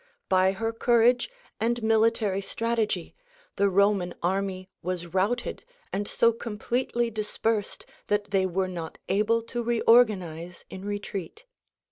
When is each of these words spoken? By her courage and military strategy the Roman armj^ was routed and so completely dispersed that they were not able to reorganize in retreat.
By 0.29 0.53
her 0.53 0.73
courage 0.73 1.29
and 1.59 1.83
military 1.83 2.41
strategy 2.41 3.13
the 3.57 3.69
Roman 3.69 4.15
armj^ 4.23 4.67
was 4.81 5.05
routed 5.13 5.63
and 5.93 6.07
so 6.07 6.33
completely 6.33 7.11
dispersed 7.11 7.85
that 8.07 8.31
they 8.31 8.47
were 8.47 8.67
not 8.67 8.97
able 9.09 9.43
to 9.43 9.61
reorganize 9.61 10.65
in 10.71 10.83
retreat. 10.85 11.45